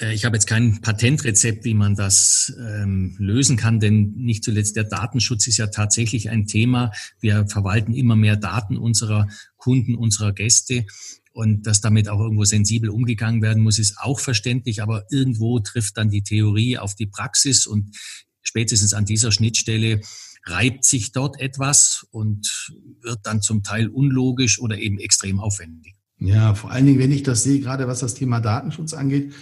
[0.00, 4.76] Äh, ich habe jetzt kein Patentrezept, wie man das ähm, lösen kann, denn nicht zuletzt
[4.76, 6.92] der Datenschutz ist ja tatsächlich ein Thema.
[7.20, 10.86] Wir verwalten immer mehr Daten unserer Kunden, unserer Gäste.
[11.32, 14.82] Und dass damit auch irgendwo sensibel umgegangen werden muss, ist auch verständlich.
[14.82, 17.94] Aber irgendwo trifft dann die Theorie auf die Praxis und
[18.40, 20.00] spätestens an dieser Schnittstelle
[20.46, 25.96] reibt sich dort etwas und wird dann zum Teil unlogisch oder eben extrem aufwendig.
[26.18, 29.34] Ja, vor allen Dingen, wenn ich das sehe, gerade was das Thema Datenschutz angeht,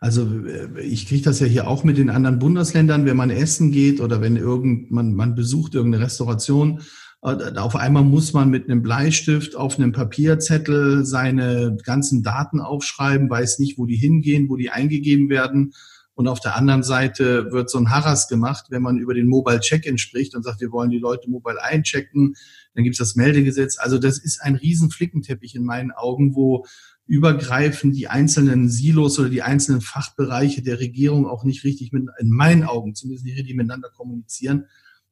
[0.00, 3.70] also äh, ich kriege das ja hier auch mit den anderen Bundesländern, wenn man essen
[3.70, 6.80] geht oder wenn irgend, man, man besucht irgendeine Restauration.
[7.22, 13.28] Äh, auf einmal muss man mit einem Bleistift auf einem Papierzettel seine ganzen Daten aufschreiben,
[13.28, 15.72] weiß nicht, wo die hingehen, wo die eingegeben werden.
[16.14, 19.60] Und auf der anderen Seite wird so ein Harras gemacht, wenn man über den Mobile
[19.60, 22.34] Check-in spricht und sagt, wir wollen die Leute mobile einchecken.
[22.74, 23.78] Dann gibt es das Meldegesetz.
[23.78, 26.64] Also das ist ein riesen Flickenteppich in meinen Augen, wo
[27.08, 32.28] übergreifend die einzelnen Silos oder die einzelnen Fachbereiche der Regierung auch nicht richtig mit, in
[32.28, 34.66] meinen Augen zumindest nicht richtig miteinander kommunizieren.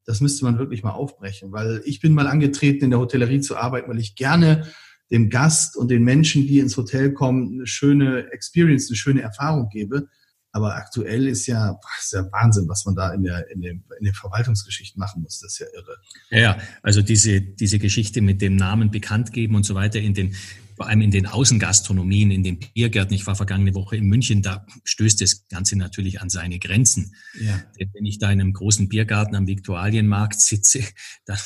[0.05, 3.57] Das müsste man wirklich mal aufbrechen, weil ich bin mal angetreten, in der Hotellerie zu
[3.57, 4.67] arbeiten, weil ich gerne
[5.09, 9.69] dem Gast und den Menschen, die ins Hotel kommen, eine schöne Experience, eine schöne Erfahrung
[9.69, 10.07] gebe.
[10.51, 14.05] Aber aktuell ist ja, ist ja Wahnsinn, was man da in, der, in, den, in
[14.05, 15.39] den Verwaltungsgeschichten machen muss.
[15.39, 15.97] Das ist ja irre.
[16.29, 20.35] Ja, also diese, diese Geschichte mit dem Namen bekannt geben und so weiter in den
[20.77, 23.15] vor allem in den Außengastronomien, in den Biergärten.
[23.15, 27.15] Ich war vergangene Woche in München, da stößt das Ganze natürlich an seine Grenzen.
[27.41, 27.63] Ja.
[27.79, 30.83] Denn wenn ich da in einem großen Biergarten am Viktualienmarkt sitze,
[31.25, 31.39] dann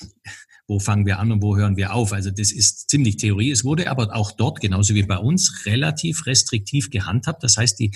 [0.66, 2.12] wo fangen wir an und wo hören wir auf?
[2.12, 3.50] Also das ist ziemlich Theorie.
[3.50, 7.42] Es wurde aber auch dort, genauso wie bei uns, relativ restriktiv gehandhabt.
[7.42, 7.90] Das heißt, die,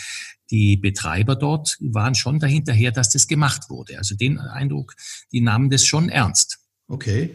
[0.51, 3.99] die Betreiber dort waren schon dahinterher, dass das gemacht wurde.
[3.99, 4.95] Also den Eindruck,
[5.33, 6.61] die nahmen das schon ernst.
[6.89, 7.35] Okay.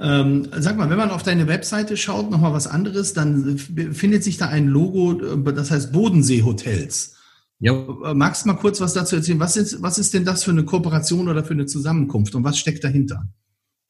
[0.00, 4.36] Ähm, sag mal, wenn man auf deine Webseite schaut, nochmal was anderes, dann findet sich
[4.36, 7.14] da ein Logo, äh, das heißt Bodensee Hotels.
[7.60, 7.72] Ja.
[7.72, 9.40] Äh, magst du mal kurz was dazu erzählen?
[9.40, 12.58] Was ist, was ist denn das für eine Kooperation oder für eine Zusammenkunft und was
[12.58, 13.24] steckt dahinter?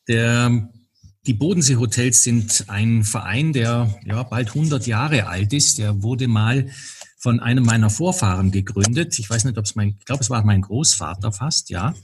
[0.09, 0.71] Der,
[1.27, 5.79] die Bodensee Hotels sind ein Verein, der ja, bald 100 Jahre alt ist.
[5.79, 6.69] Der wurde mal
[7.19, 9.19] von einem meiner Vorfahren gegründet.
[9.19, 11.95] Ich weiß nicht, ob es mein, ich glaube, es war mein Großvater fast, ja.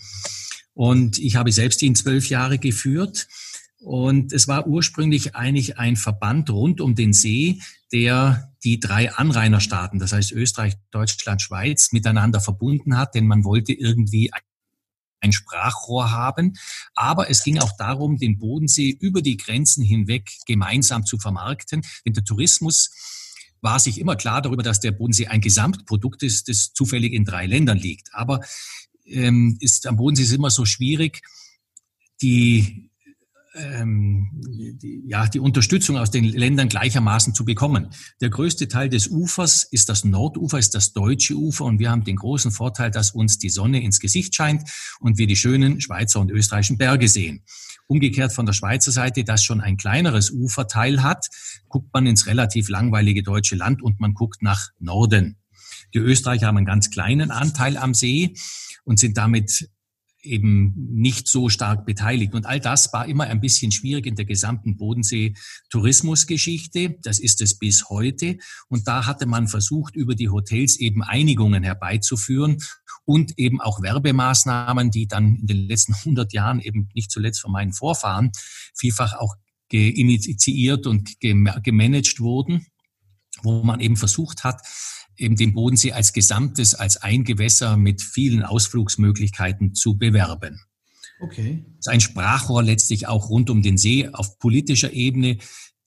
[0.75, 3.29] Und ich habe selbst ihn zwölf Jahre geführt.
[3.81, 7.61] Und es war ursprünglich eigentlich ein Verband rund um den See,
[7.93, 13.73] der die drei Anrainerstaaten, das heißt Österreich, Deutschland, Schweiz, miteinander verbunden hat, denn man wollte
[13.73, 14.31] irgendwie
[15.21, 16.55] ein Sprachrohr haben.
[16.95, 21.83] Aber es ging auch darum, den Bodensee über die Grenzen hinweg gemeinsam zu vermarkten.
[22.05, 22.91] Denn der Tourismus
[23.61, 27.47] war sich immer klar darüber, dass der Bodensee ein Gesamtprodukt ist, das zufällig in drei
[27.47, 28.11] Ländern liegt.
[28.13, 28.41] Aber
[29.05, 31.23] ähm, ist am Bodensee ist immer so schwierig,
[32.23, 32.91] die
[33.55, 37.91] ähm, die, ja, die Unterstützung aus den Ländern gleichermaßen zu bekommen.
[38.21, 42.05] Der größte Teil des Ufers ist das Nordufer, ist das deutsche Ufer und wir haben
[42.05, 44.69] den großen Vorteil, dass uns die Sonne ins Gesicht scheint
[45.01, 47.45] und wir die schönen Schweizer und österreichischen Berge sehen.
[47.87, 51.27] Umgekehrt von der Schweizer Seite, das schon ein kleineres Uferteil hat,
[51.69, 55.37] guckt man ins relativ langweilige deutsche Land und man guckt nach Norden.
[55.95, 58.35] Die Österreicher haben einen ganz kleinen Anteil am See
[58.85, 59.69] und sind damit
[60.25, 62.35] eben nicht so stark beteiligt.
[62.35, 66.97] Und all das war immer ein bisschen schwierig in der gesamten Bodensee-Tourismusgeschichte.
[67.03, 68.39] Das ist es bis heute.
[68.69, 72.57] Und da hatte man versucht, über die Hotels eben Einigungen herbeizuführen
[73.05, 77.53] und eben auch Werbemaßnahmen, die dann in den letzten 100 Jahren eben nicht zuletzt von
[77.53, 78.33] meinen Vorfahren
[78.75, 79.35] vielfach auch
[79.71, 82.67] initiiert und gemanagt wurden,
[83.43, 84.61] wo man eben versucht hat,
[85.17, 90.61] eben den Bodensee als Gesamtes, als ein Gewässer mit vielen Ausflugsmöglichkeiten zu bewerben.
[91.21, 91.65] Okay.
[91.77, 95.39] Das ist ein Sprachrohr letztlich auch rund um den See auf politischer Ebene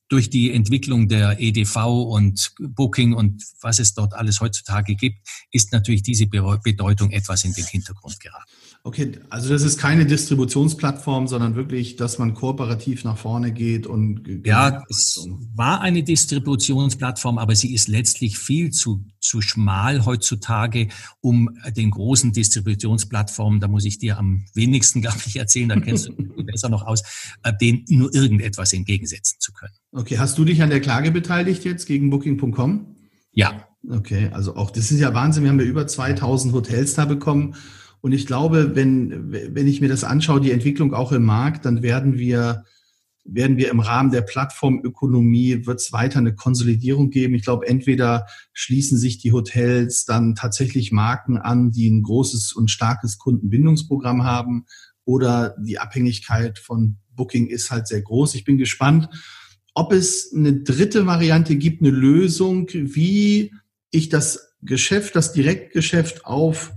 [0.10, 1.76] durch die Entwicklung der EDV
[2.10, 5.18] und Booking und was es dort alles heutzutage gibt,
[5.52, 8.52] ist natürlich diese Bedeutung etwas in den Hintergrund geraten.
[8.88, 14.21] Okay, also das ist keine Distributionsplattform, sondern wirklich, dass man kooperativ nach vorne geht und
[14.45, 20.88] ja, es war eine Distributionsplattform, aber sie ist letztlich viel zu zu schmal heutzutage,
[21.19, 26.08] um den großen Distributionsplattformen, da muss ich dir am wenigsten, glaube ich, erzählen, da kennst
[26.08, 26.13] du
[26.45, 27.04] besser noch aus,
[27.43, 29.73] äh, den nur irgendetwas entgegensetzen zu können.
[29.91, 32.95] Okay, hast du dich an der Klage beteiligt jetzt gegen Booking.com?
[33.34, 33.67] Ja.
[33.89, 35.43] Okay, also auch das ist ja Wahnsinn.
[35.43, 37.56] Wir haben ja über 2000 Hotels da bekommen.
[38.02, 41.82] Und ich glaube, wenn, wenn ich mir das anschaue, die Entwicklung auch im Markt, dann
[41.82, 42.64] werden wir,
[43.26, 47.34] werden wir im Rahmen der Plattformökonomie, wird es weiter eine Konsolidierung geben.
[47.36, 52.70] Ich glaube, entweder schließen sich die Hotels dann tatsächlich Marken an, die ein großes und
[52.70, 54.66] starkes Kundenbindungsprogramm haben,
[55.08, 58.36] oder die Abhängigkeit von Booking ist halt sehr groß.
[58.36, 59.08] Ich bin gespannt,
[59.74, 63.54] ob es eine dritte Variante gibt, eine Lösung, wie
[63.90, 66.74] ich das Geschäft, das Direktgeschäft auf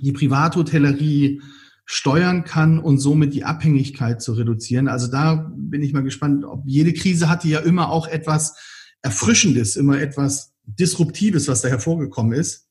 [0.00, 1.40] die Privathotellerie
[1.84, 4.88] steuern kann und somit die Abhängigkeit zu reduzieren.
[4.88, 8.56] Also da bin ich mal gespannt, ob jede Krise hatte ja immer auch etwas
[9.00, 12.68] Erfrischendes, immer etwas Disruptives, was da hervorgekommen ist.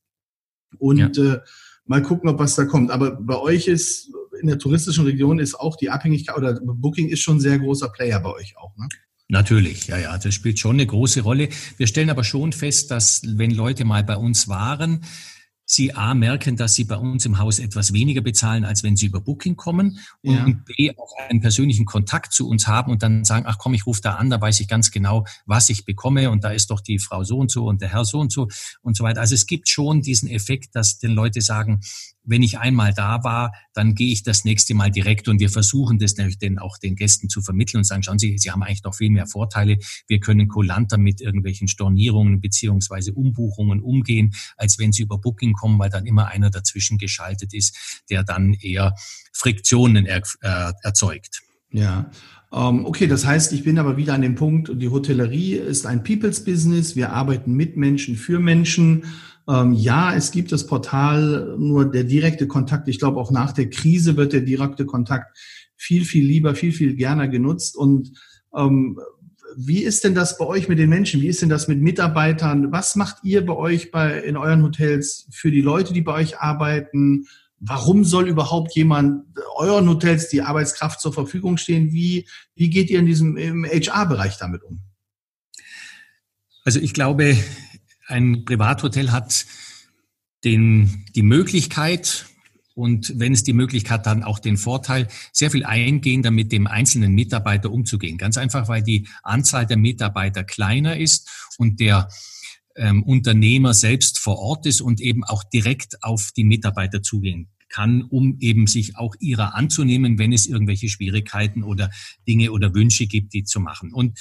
[0.78, 1.34] Und ja.
[1.34, 1.40] äh,
[1.86, 2.92] mal gucken, ob was da kommt.
[2.92, 7.22] Aber bei euch ist in der touristischen Region ist auch die Abhängigkeit oder Booking ist
[7.22, 8.88] schon ein sehr großer Player bei euch auch, ne?
[9.30, 11.50] Natürlich, ja, ja, das spielt schon eine große Rolle.
[11.76, 15.04] Wir stellen aber schon fest, dass wenn Leute mal bei uns waren,
[15.70, 19.08] sie A merken, dass sie bei uns im Haus etwas weniger bezahlen, als wenn sie
[19.08, 20.46] über Booking kommen ja.
[20.46, 23.86] und B auch einen persönlichen Kontakt zu uns haben und dann sagen, ach komm, ich
[23.86, 26.80] rufe da an, da weiß ich ganz genau, was ich bekomme und da ist doch
[26.80, 28.48] die Frau so und so und der Herr so und so
[28.82, 29.20] und so weiter.
[29.20, 31.82] Also es gibt schon diesen Effekt, dass den Leute sagen,
[32.28, 35.98] wenn ich einmal da war, dann gehe ich das nächste Mal direkt und wir versuchen
[35.98, 38.84] das natürlich dann auch den Gästen zu vermitteln und sagen, schauen Sie, Sie haben eigentlich
[38.84, 39.78] noch viel mehr Vorteile.
[40.08, 45.80] Wir können kulanter mit irgendwelchen Stornierungen beziehungsweise Umbuchungen umgehen, als wenn Sie über Booking kommen,
[45.80, 48.94] weil dann immer einer dazwischen geschaltet ist, der dann eher
[49.34, 51.42] Friktionen er, äh, erzeugt.
[51.72, 52.10] Ja,
[52.52, 56.04] ähm, okay, das heißt, ich bin aber wieder an dem Punkt, die Hotellerie ist ein
[56.04, 56.96] People's Business.
[56.96, 59.04] Wir arbeiten mit Menschen, für Menschen.
[59.50, 62.88] Ähm, ja, es gibt das Portal, nur der direkte Kontakt.
[62.88, 65.38] Ich glaube, auch nach der Krise wird der direkte Kontakt
[65.76, 67.78] viel, viel lieber, viel, viel gerne genutzt.
[67.78, 68.12] Und
[68.56, 69.00] ähm,
[69.56, 71.22] wie ist denn das bei euch mit den Menschen?
[71.22, 72.72] Wie ist denn das mit Mitarbeitern?
[72.72, 76.40] Was macht ihr bei euch bei, in euren Hotels für die Leute, die bei euch
[76.40, 77.28] arbeiten?
[77.60, 79.24] Warum soll überhaupt jemand
[79.56, 81.92] euren Hotels die Arbeitskraft zur Verfügung stehen?
[81.94, 84.82] Wie, wie geht ihr in diesem HR-Bereich damit um?
[86.64, 87.38] Also ich glaube,
[88.08, 89.46] ein Privathotel hat
[90.44, 92.26] den, die Möglichkeit
[92.74, 96.68] und wenn es die Möglichkeit hat, dann auch den Vorteil, sehr viel eingehender mit dem
[96.68, 98.20] einzelnen Mitarbeiter umzugehen.
[98.20, 102.08] Ganz einfach, weil die Anzahl der Mitarbeiter kleiner ist und der
[102.76, 108.04] ähm, Unternehmer selbst vor Ort ist und eben auch direkt auf die Mitarbeiter zugehen kann,
[108.04, 111.90] um eben sich auch ihrer anzunehmen, wenn es irgendwelche Schwierigkeiten oder
[112.28, 113.92] Dinge oder Wünsche gibt, die zu machen.
[113.92, 114.20] Und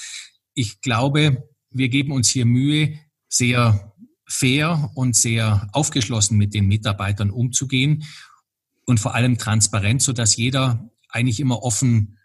[0.55, 3.93] ich glaube, wir geben uns hier Mühe, sehr
[4.27, 8.03] fair und sehr aufgeschlossen mit den Mitarbeitern umzugehen
[8.85, 12.17] und vor allem transparent, so dass jeder eigentlich immer offen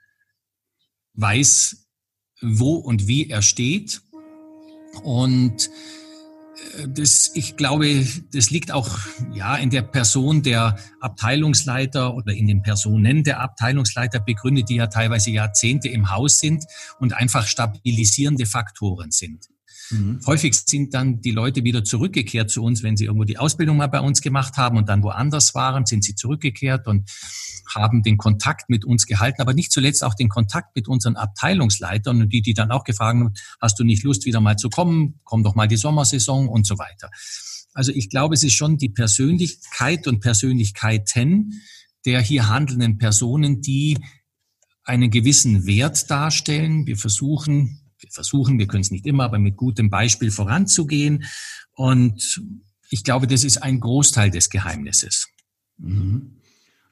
[1.15, 1.89] weiß,
[2.41, 4.03] wo und wie er steht.
[5.03, 5.71] Und
[6.79, 8.99] äh, das, ich glaube, das liegt auch
[9.33, 14.89] ja in der Person der Abteilungsleiter oder in den Personen der Abteilungsleiter begründet, die ja
[14.89, 16.65] teilweise Jahrzehnte im Haus sind
[16.99, 19.52] und einfach stabilisierende Faktoren sind.
[19.93, 20.21] Mhm.
[20.27, 23.87] Häufig sind dann die Leute wieder zurückgekehrt zu uns, wenn sie irgendwo die Ausbildung mal
[23.87, 27.11] bei uns gemacht haben und dann woanders waren, sind sie zurückgekehrt und
[27.73, 32.23] haben den Kontakt mit uns gehalten, aber nicht zuletzt auch den Kontakt mit unseren Abteilungsleitern
[32.23, 35.21] und die, die dann auch gefragt haben, hast du nicht Lust, wieder mal zu kommen?
[35.25, 37.11] Komm doch mal die Sommersaison und so weiter.
[37.75, 41.63] Also ich glaube, es ist schon die Persönlichkeit und Persönlichkeiten
[42.05, 43.99] der hier handelnden Personen, die
[44.85, 46.87] einen gewissen Wert darstellen.
[46.87, 51.25] Wir versuchen wir versuchen, wir können es nicht immer, aber mit gutem Beispiel voranzugehen.
[51.75, 52.43] Und
[52.91, 55.29] ich glaube, das ist ein Großteil des Geheimnisses.
[55.79, 56.33] Mhm.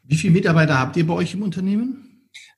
[0.05, 2.07] Wie viele Mitarbeiter habt ihr bei euch im Unternehmen?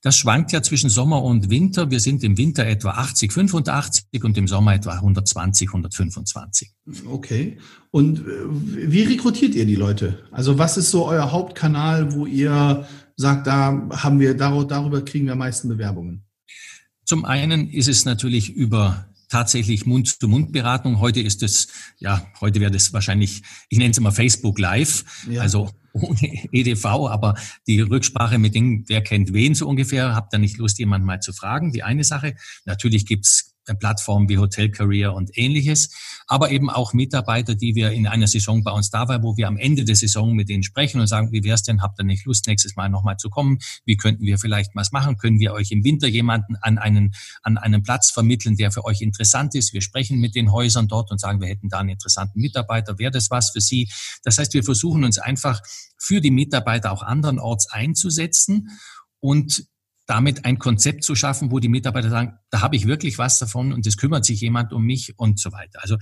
[0.03, 1.91] Das schwankt ja zwischen Sommer und Winter.
[1.91, 6.73] Wir sind im Winter etwa 80, 85 und im Sommer etwa 120, 125.
[7.07, 7.59] Okay.
[7.91, 8.23] Und äh,
[8.91, 10.19] wie rekrutiert ihr die Leute?
[10.33, 12.87] Also was ist so euer Hauptkanal, wo ihr
[13.17, 16.25] sagt, da haben wir, darüber kriegen wir am meisten Bewerbungen?
[17.05, 21.01] Zum einen ist es natürlich über tatsächlich Mund-zu-Mund-Beratung.
[21.01, 25.41] Heute ist es, ja, heute wäre das wahrscheinlich, ich nenne es immer Facebook Live, ja.
[25.41, 27.35] also ohne EDV, aber
[27.67, 31.21] die Rücksprache mit denen, wer kennt wen so ungefähr, habt ihr nicht Lust, jemanden mal
[31.21, 32.37] zu fragen, die eine Sache.
[32.67, 35.91] Natürlich gibt's Plattformen wie Hotel Career und ähnliches,
[36.27, 39.49] aber eben auch Mitarbeiter, die wir in einer Saison bei uns da waren, wo wir
[39.49, 42.25] am Ende der Saison mit denen sprechen und sagen, wie wär's denn, habt ihr nicht
[42.27, 43.59] Lust, nächstes Mal nochmal zu kommen?
[43.85, 45.17] Wie könnten wir vielleicht was machen?
[45.17, 49.01] Können wir euch im Winter jemanden an einen, an einen Platz vermitteln, der für euch
[49.01, 49.73] interessant ist?
[49.73, 52.99] Wir sprechen mit den Häusern dort und sagen, wir hätten da einen interessanten Mitarbeiter.
[52.99, 53.89] Wäre das was für Sie?
[54.25, 55.61] Das heißt, wir versuchen uns einfach
[55.99, 58.69] für die Mitarbeiter auch andernorts einzusetzen
[59.21, 59.67] und
[60.07, 63.73] damit ein Konzept zu schaffen, wo die Mitarbeiter sagen, da habe ich wirklich was davon
[63.73, 65.81] und es kümmert sich jemand um mich und so weiter.
[65.83, 65.97] Also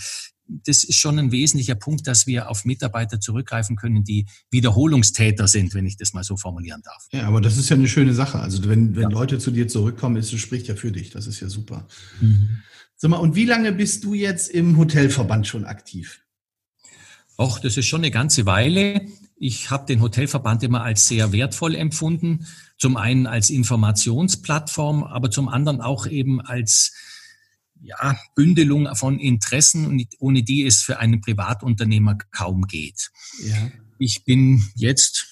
[0.47, 5.75] das ist schon ein wesentlicher Punkt, dass wir auf Mitarbeiter zurückgreifen können, die Wiederholungstäter sind,
[5.75, 7.07] wenn ich das mal so formulieren darf.
[7.13, 8.41] Ja, aber das ist ja eine schöne Sache.
[8.41, 9.09] Also wenn, wenn ja.
[9.09, 11.11] Leute zu dir zurückkommen, ist, das spricht ja für dich.
[11.11, 11.87] Das ist ja super.
[12.21, 12.63] Mhm.
[12.97, 16.21] Sag mal, und wie lange bist du jetzt im Hotelverband schon aktiv?
[17.39, 19.07] Och, das ist schon eine ganze Weile.
[19.43, 22.47] Ich habe den Hotelverband immer als sehr wertvoll empfunden.
[22.77, 26.93] Zum einen als Informationsplattform, aber zum anderen auch eben als
[27.81, 33.11] ja, Bündelung von Interessen, ohne die es für einen Privatunternehmer kaum geht.
[33.43, 33.71] Ja.
[33.99, 35.27] Ich bin jetzt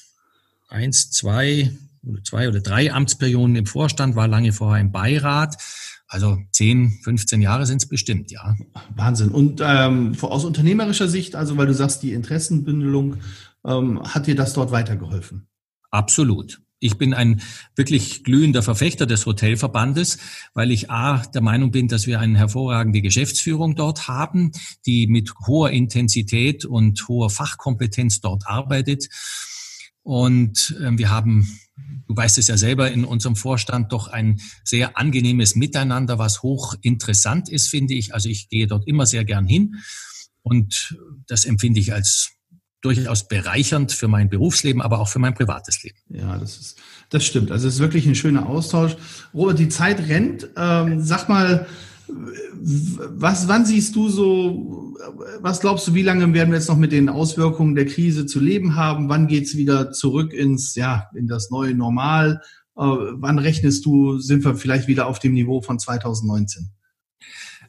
[0.68, 1.70] eins, zwei
[2.02, 5.62] oder zwei oder drei Amtsperioden im Vorstand, war lange vorher im Beirat.
[6.06, 8.56] Also 10, 15 Jahre sind es bestimmt, ja.
[8.96, 9.28] Wahnsinn.
[9.28, 13.18] Und ähm, aus unternehmerischer Sicht, also weil du sagst, die Interessenbündelung
[13.68, 15.46] ähm, hat dir das dort weitergeholfen?
[15.90, 16.60] Absolut.
[16.80, 17.42] Ich bin ein
[17.74, 20.18] wirklich glühender Verfechter des Hotelverbandes,
[20.54, 24.52] weil ich A, der Meinung bin, dass wir eine hervorragende Geschäftsführung dort haben,
[24.86, 29.08] die mit hoher Intensität und hoher Fachkompetenz dort arbeitet.
[30.02, 31.48] Und äh, wir haben,
[32.06, 36.76] du weißt es ja selber, in unserem Vorstand doch ein sehr angenehmes Miteinander, was hoch
[36.80, 38.14] interessant ist, finde ich.
[38.14, 39.82] Also ich gehe dort immer sehr gern hin.
[40.42, 42.37] Und das empfinde ich als
[42.80, 45.98] durchaus bereichernd für mein Berufsleben, aber auch für mein privates Leben.
[46.10, 46.78] Ja, das ist,
[47.10, 47.50] das stimmt.
[47.50, 48.96] Also es ist wirklich ein schöner Austausch.
[49.34, 50.48] Robert, die Zeit rennt.
[50.56, 51.66] Ähm, sag mal,
[52.54, 54.96] was, wann siehst du so,
[55.40, 58.40] was glaubst du, wie lange werden wir jetzt noch mit den Auswirkungen der Krise zu
[58.40, 59.08] leben haben?
[59.08, 62.40] Wann geht's wieder zurück ins, ja, in das neue Normal?
[62.76, 66.70] Äh, wann rechnest du, sind wir vielleicht wieder auf dem Niveau von 2019?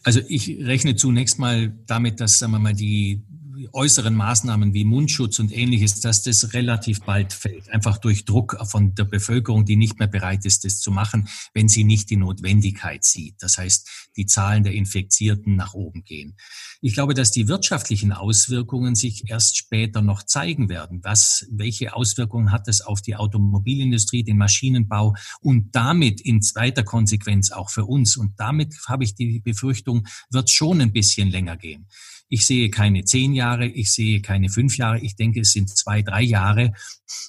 [0.04, 3.26] Also ich rechne zunächst mal damit, dass, sagen wir mal, die
[3.74, 7.70] äußeren Maßnahmen wie Mundschutz und ähnliches, dass das relativ bald fällt.
[7.70, 11.68] Einfach durch Druck von der Bevölkerung, die nicht mehr bereit ist, das zu machen, wenn
[11.68, 13.36] sie nicht die Notwendigkeit sieht.
[13.40, 16.38] Das heißt, die Zahlen der Infizierten nach oben gehen.
[16.82, 21.02] Ich glaube, dass die wirtschaftlichen Auswirkungen sich erst später noch zeigen werden.
[21.04, 27.52] Was, welche Auswirkungen hat es auf die Automobilindustrie, den Maschinenbau und damit in zweiter Konsequenz
[27.52, 28.16] auch für uns?
[28.16, 31.88] Und damit habe ich die Befürchtung, wird schon ein bisschen länger gehen.
[32.30, 35.00] Ich sehe keine zehn Jahre, ich sehe keine fünf Jahre.
[35.00, 36.74] Ich denke, es sind zwei, drei Jahre,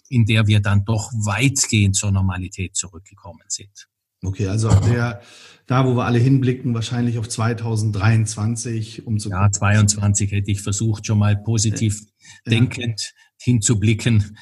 [0.08, 3.88] in der wir dann doch weitgehend zur Normalität zurückgekommen sind.
[4.22, 5.22] Okay, also der,
[5.66, 9.30] da, wo wir alle hinblicken, wahrscheinlich auf 2023, um zu.
[9.30, 12.02] Ja, 22 hätte ich versucht, schon mal positiv
[12.44, 12.50] ja.
[12.50, 14.36] denkend hinzublicken.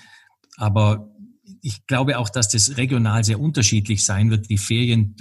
[0.57, 1.15] Aber
[1.63, 4.51] ich glaube auch, dass das regional sehr unterschiedlich sein wird.
[4.51, 5.15] Die Ferien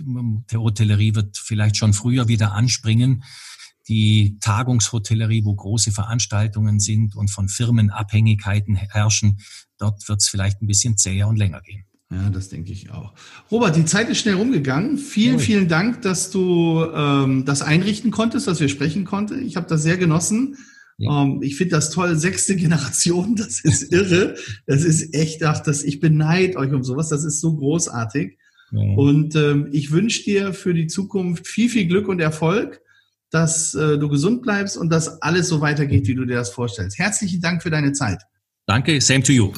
[0.51, 3.23] der Hotellerie wird vielleicht schon früher wieder anspringen
[3.87, 9.39] die Tagungshotellerie, wo große Veranstaltungen sind und von Firmenabhängigkeiten herrschen,
[9.77, 11.85] dort wird es vielleicht ein bisschen zäher und länger gehen.
[12.09, 13.13] Ja, das denke ich auch.
[13.51, 14.97] Robert, die Zeit ist schnell rumgegangen.
[14.97, 19.45] Vielen, vielen Dank, dass du ähm, das einrichten konntest, dass wir sprechen konnten.
[19.45, 20.55] Ich habe das sehr genossen.
[20.97, 21.23] Ja.
[21.23, 22.15] Ähm, ich finde das toll.
[22.15, 24.35] Sechste Generation, das ist irre.
[24.65, 27.09] Das ist echt, ach, das, ich beneide euch um sowas.
[27.09, 28.37] Das ist so großartig.
[28.71, 28.95] Ja.
[28.95, 32.81] Und ähm, ich wünsche dir für die Zukunft viel, viel Glück und Erfolg
[33.29, 36.97] dass äh, du gesund bleibst und dass alles so weitergeht, wie du dir das vorstellst.
[36.97, 38.21] Herzlichen Dank für deine Zeit.
[38.65, 39.51] Danke, same to you.